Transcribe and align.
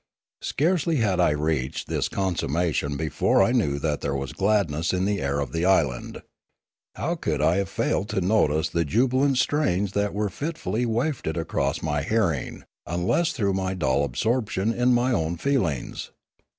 Scarcely 0.41 0.95
had 0.95 1.19
I 1.19 1.29
reached 1.29 1.87
this 1.87 2.09
consummation 2.09 2.97
before 2.97 3.43
I 3.43 3.51
knew 3.51 3.77
that 3.77 4.01
there 4.01 4.15
was 4.15 4.33
gladness 4.33 4.93
in 4.93 5.05
the 5.05 5.21
air 5.21 5.39
of 5.39 5.51
the 5.51 5.63
island. 5.63 6.23
How 6.95 7.13
could 7.13 7.39
I 7.39 7.57
have 7.57 7.69
failed 7.69 8.09
to 8.09 8.19
notice 8.19 8.69
the 8.69 8.83
jubilant 8.83 9.37
strains 9.37 9.91
that 9.91 10.15
were 10.15 10.29
fitfully 10.29 10.87
wafted 10.87 11.37
across 11.37 11.83
my 11.83 12.01
hearing, 12.01 12.63
unless 12.87 13.31
through 13.33 13.53
my 13.53 13.75
dull 13.75 14.03
absorption 14.03 14.73
in 14.73 14.91
my 14.95 15.11
own 15.11 15.37
feelings 15.37 16.09